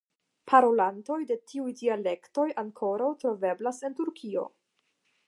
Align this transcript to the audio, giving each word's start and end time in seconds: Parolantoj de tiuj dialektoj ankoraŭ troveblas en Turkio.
Parolantoj 0.51 1.17
de 1.31 1.37
tiuj 1.51 1.75
dialektoj 1.81 2.45
ankoraŭ 2.65 3.13
troveblas 3.25 3.83
en 3.91 3.97
Turkio. 4.01 4.49